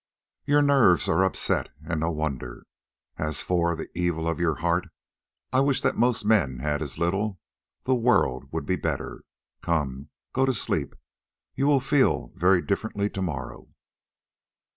[0.45, 2.65] Your nerves are upset, and no wonder!
[3.19, 4.87] As for 'the evil of your heart,'
[5.53, 9.21] I wish that most men had as little—the world would be better.
[9.61, 10.95] Come, go to sleep;
[11.53, 13.67] you will feel very differently to morrow."